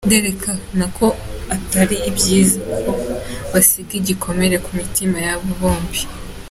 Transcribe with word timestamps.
Nderekana 0.07 0.85
ko 0.97 1.07
atari 1.55 1.97
byiza 2.17 2.57
kuko 2.67 2.91
bisiga 3.51 3.93
igikomere 4.01 4.55
ku 4.65 4.69
mitima 4.79 5.17
yabo 5.25 5.47
bombi. 5.59 6.01